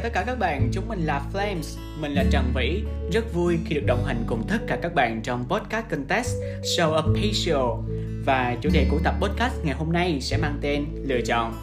[0.00, 2.82] Chào tất cả các bạn, chúng mình là Flames, mình là Trần Vĩ.
[3.12, 6.98] Rất vui khi được đồng hành cùng tất cả các bạn trong podcast contest Show
[6.98, 7.82] Up Show.
[8.24, 11.54] Và chủ đề của tập podcast ngày hôm nay sẽ mang tên Lựa chọn.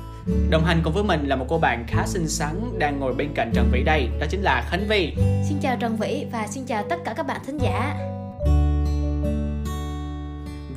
[0.49, 3.27] Đồng hành cùng với mình là một cô bạn khá xinh xắn đang ngồi bên
[3.35, 5.13] cạnh Trần Vĩ đây, đó chính là Khánh Vi.
[5.49, 7.95] Xin chào Trần Vĩ và xin chào tất cả các bạn thính giả.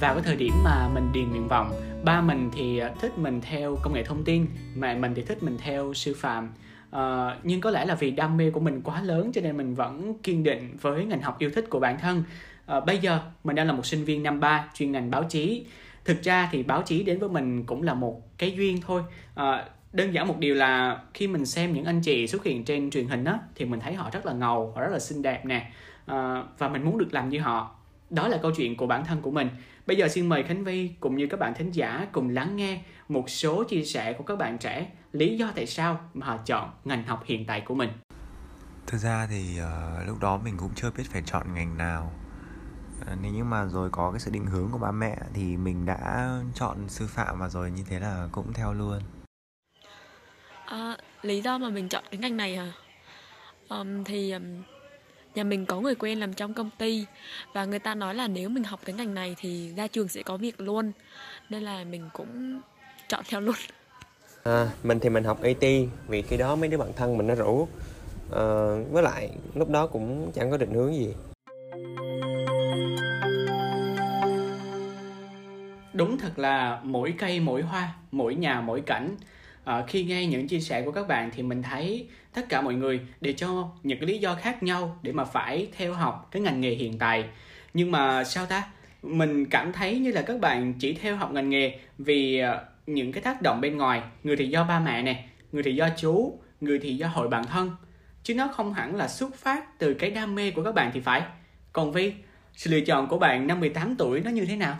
[0.00, 1.72] Vào cái thời điểm mà mình điền nguyện vọng,
[2.04, 4.46] ba mình thì thích mình theo công nghệ thông tin,
[4.76, 6.52] mẹ mình thì thích mình theo sư phạm
[6.96, 7.00] uh,
[7.42, 10.14] nhưng có lẽ là vì đam mê của mình quá lớn cho nên mình vẫn
[10.22, 12.22] kiên định với ngành học yêu thích của bản thân.
[12.76, 15.64] Uh, bây giờ mình đang là một sinh viên năm ba chuyên ngành báo chí.
[16.04, 19.02] Thực ra thì báo chí đến với mình cũng là một cái duyên thôi.
[19.40, 19.44] Uh,
[19.92, 23.06] đơn giản một điều là khi mình xem những anh chị xuất hiện trên truyền
[23.06, 25.70] hình á thì mình thấy họ rất là ngầu họ rất là xinh đẹp nè.
[26.12, 26.16] Uh,
[26.58, 27.79] và mình muốn được làm như họ
[28.10, 29.48] đó là câu chuyện của bản thân của mình.
[29.86, 32.82] Bây giờ xin mời khánh vi cũng như các bạn thính giả cùng lắng nghe
[33.08, 36.70] một số chia sẻ của các bạn trẻ lý do tại sao mà họ chọn
[36.84, 37.90] ngành học hiện tại của mình.
[38.86, 42.12] Thực ra thì uh, lúc đó mình cũng chưa biết phải chọn ngành nào.
[43.00, 45.86] Uh, nếu như mà rồi có cái sự định hướng của ba mẹ thì mình
[45.86, 48.98] đã chọn sư phạm và rồi như thế là cũng theo luôn.
[50.66, 52.72] À, lý do mà mình chọn cái ngành này à?
[53.68, 54.62] Um, thì um,
[55.34, 57.06] nhà mình có người quen làm trong công ty
[57.52, 60.22] và người ta nói là nếu mình học cái ngành này thì ra trường sẽ
[60.22, 60.92] có việc luôn.
[61.48, 62.60] Nên là mình cũng
[63.08, 63.54] chọn theo luôn.
[64.44, 67.34] À, mình thì mình học IT vì khi đó mấy đứa bạn thân mình nó
[67.34, 67.68] rủ.
[68.32, 68.44] À,
[68.90, 71.14] với lại lúc đó cũng chẳng có định hướng gì.
[75.92, 79.16] Đúng thật là mỗi cây mỗi hoa mỗi nhà mỗi cảnh
[79.70, 82.74] à, khi nghe những chia sẻ của các bạn thì mình thấy tất cả mọi
[82.74, 86.42] người đều cho những cái lý do khác nhau để mà phải theo học cái
[86.42, 87.24] ngành nghề hiện tại.
[87.74, 88.64] Nhưng mà sao ta?
[89.02, 93.12] Mình cảm thấy như là các bạn chỉ theo học ngành nghề vì ờ, những
[93.12, 94.02] cái tác động bên ngoài.
[94.22, 97.44] Người thì do ba mẹ nè người thì do chú người thì do hội bạn
[97.46, 97.70] thân.
[98.22, 101.00] Chứ nó không hẳn là xuất phát từ cái đam mê của các bạn thì
[101.00, 101.22] phải.
[101.72, 102.12] Còn vi
[102.54, 104.78] sự lựa chọn của bạn năm 18 tuổi nó như thế nào?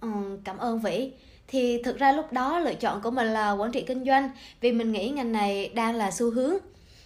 [0.00, 1.12] Ừ, cảm ơn vĩ
[1.48, 4.30] thì thực ra lúc đó lựa chọn của mình là quản trị kinh doanh
[4.60, 6.54] vì mình nghĩ ngành này đang là xu hướng.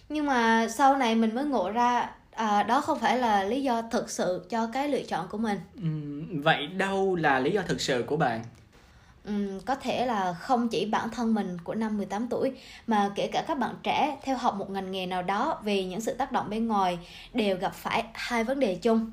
[0.09, 3.81] Nhưng mà sau này mình mới ngộ ra à, đó không phải là lý do
[3.91, 5.59] thực sự cho cái lựa chọn của mình.
[5.75, 5.89] Ừ,
[6.41, 8.43] vậy đâu là lý do thực sự của bạn?
[9.25, 12.51] Um, có thể là không chỉ bản thân mình của năm 18 tuổi
[12.87, 16.01] mà kể cả các bạn trẻ theo học một ngành nghề nào đó vì những
[16.01, 16.99] sự tác động bên ngoài
[17.33, 19.11] đều gặp phải hai vấn đề chung.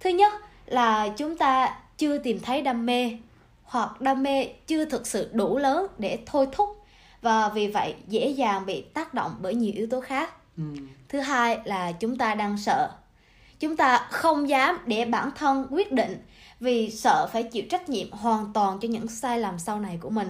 [0.00, 0.32] Thứ nhất
[0.66, 3.10] là chúng ta chưa tìm thấy đam mê
[3.72, 6.68] hoặc đam mê chưa thực sự đủ lớn để thôi thúc
[7.22, 10.34] và vì vậy dễ dàng bị tác động bởi nhiều yếu tố khác.
[10.56, 10.62] Ừ.
[11.08, 12.90] Thứ hai là chúng ta đang sợ.
[13.60, 16.22] Chúng ta không dám để bản thân quyết định
[16.60, 20.10] vì sợ phải chịu trách nhiệm hoàn toàn cho những sai lầm sau này của
[20.10, 20.28] mình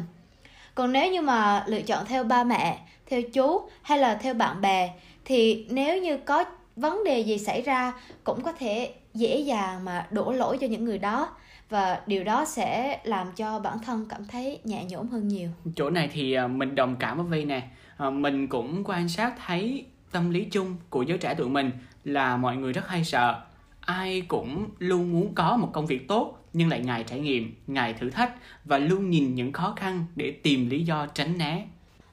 [0.74, 4.60] còn nếu như mà lựa chọn theo ba mẹ theo chú hay là theo bạn
[4.60, 4.91] bè
[5.24, 6.44] thì nếu như có
[6.76, 7.92] vấn đề gì xảy ra
[8.24, 11.28] cũng có thể dễ dàng mà đổ lỗi cho những người đó.
[11.68, 15.48] Và điều đó sẽ làm cho bản thân cảm thấy nhẹ nhõm hơn nhiều.
[15.76, 17.62] Chỗ này thì à, mình đồng cảm với vi nè.
[17.96, 21.70] À, mình cũng quan sát thấy tâm lý chung của giới trẻ tụi mình
[22.04, 23.40] là mọi người rất hay sợ.
[23.80, 27.94] Ai cũng luôn muốn có một công việc tốt nhưng lại ngại trải nghiệm ngại
[27.94, 28.32] thử thách
[28.64, 31.66] và luôn nhìn những khó khăn để tìm lý do tránh né.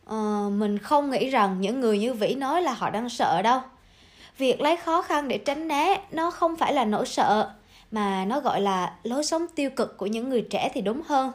[0.06, 3.62] Ờ, mình không nghĩ rằng những người như vĩ nói là họ đang sợ đâu
[4.40, 7.50] việc lấy khó khăn để tránh né, nó không phải là nỗi sợ,
[7.92, 11.32] mà nó gọi là lối sống tiêu cực của những người trẻ thì đúng hơn.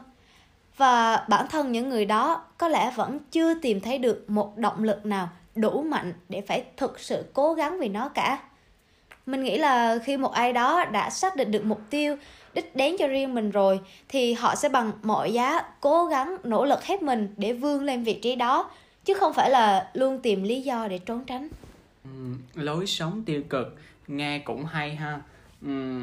[0.76, 4.84] Và bản thân những người đó có lẽ vẫn chưa tìm thấy được một động
[4.84, 8.38] lực nào đủ mạnh để phải thực sự cố gắng vì nó cả.
[9.26, 12.16] Mình nghĩ là khi một ai đó đã xác định được mục tiêu,
[12.54, 16.64] đích đến cho riêng mình rồi, thì họ sẽ bằng mọi giá cố gắng nỗ
[16.64, 18.70] lực hết mình để vươn lên vị trí đó,
[19.04, 21.48] chứ không phải là luôn tìm lý do để trốn tránh
[22.54, 25.20] lối sống tiêu cực nghe cũng hay ha.
[25.62, 26.00] Ừ,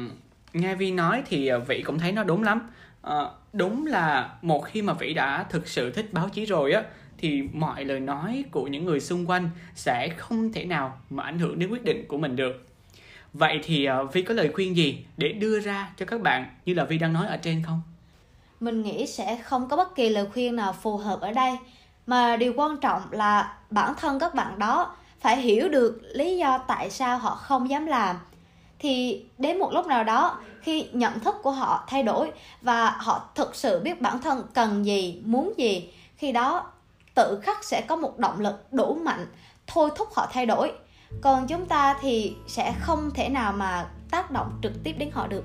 [0.52, 2.70] nghe vi nói thì ờ, vĩ vị cũng thấy nó đúng lắm.
[3.02, 6.82] À, đúng là một khi mà vị đã thực sự thích báo chí rồi á
[7.18, 11.38] thì mọi lời nói của những người xung quanh sẽ không thể nào mà ảnh
[11.38, 12.66] hưởng đến quyết định của mình được.
[13.32, 16.74] Vậy thì uh, Vi có lời khuyên gì để đưa ra cho các bạn như
[16.74, 17.82] là Vi đang nói ở trên không?
[18.60, 21.56] Mình nghĩ sẽ không có bất kỳ lời khuyên nào phù hợp ở đây
[22.06, 26.58] mà điều quan trọng là bản thân các bạn đó phải hiểu được lý do
[26.58, 28.16] tại sao họ không dám làm.
[28.78, 32.32] Thì đến một lúc nào đó, khi nhận thức của họ thay đổi
[32.62, 36.72] và họ thực sự biết bản thân cần gì, muốn gì, khi đó
[37.14, 39.26] tự khắc sẽ có một động lực đủ mạnh
[39.66, 40.72] thôi thúc họ thay đổi.
[41.20, 45.26] Còn chúng ta thì sẽ không thể nào mà tác động trực tiếp đến họ
[45.26, 45.44] được.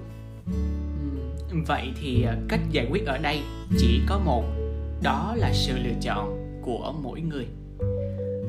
[1.68, 3.42] Vậy thì à, cách giải quyết ở đây
[3.78, 4.44] chỉ có một,
[5.04, 7.48] đó là sự lựa chọn của mỗi người.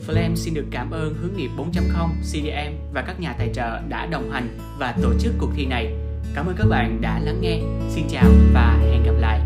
[0.07, 4.07] Flame xin được cảm ơn Hướng nghiệp 4.0, CDM và các nhà tài trợ đã
[4.07, 5.97] đồng hành và tổ chức cuộc thi này.
[6.35, 7.59] Cảm ơn các bạn đã lắng nghe.
[7.89, 9.41] Xin chào và hẹn gặp lại.